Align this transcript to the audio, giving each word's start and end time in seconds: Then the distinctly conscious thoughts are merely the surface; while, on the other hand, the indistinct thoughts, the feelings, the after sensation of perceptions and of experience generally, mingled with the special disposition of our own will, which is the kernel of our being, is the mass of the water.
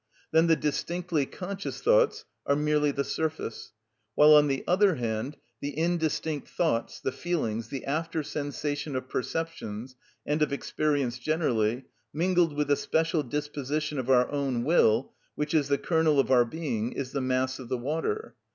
Then 0.31 0.47
the 0.47 0.55
distinctly 0.55 1.27
conscious 1.27 1.79
thoughts 1.79 2.25
are 2.47 2.55
merely 2.55 2.89
the 2.89 3.03
surface; 3.03 3.71
while, 4.15 4.33
on 4.33 4.47
the 4.47 4.63
other 4.67 4.95
hand, 4.95 5.37
the 5.59 5.77
indistinct 5.77 6.47
thoughts, 6.47 6.99
the 6.99 7.11
feelings, 7.11 7.67
the 7.69 7.85
after 7.85 8.23
sensation 8.23 8.95
of 8.95 9.07
perceptions 9.07 9.95
and 10.25 10.41
of 10.41 10.51
experience 10.51 11.19
generally, 11.19 11.85
mingled 12.11 12.53
with 12.53 12.69
the 12.69 12.77
special 12.77 13.21
disposition 13.21 13.99
of 13.99 14.09
our 14.09 14.27
own 14.31 14.63
will, 14.63 15.13
which 15.35 15.53
is 15.53 15.67
the 15.67 15.77
kernel 15.77 16.19
of 16.19 16.31
our 16.31 16.45
being, 16.45 16.93
is 16.93 17.11
the 17.11 17.21
mass 17.21 17.59
of 17.59 17.69
the 17.69 17.77
water. 17.77 18.33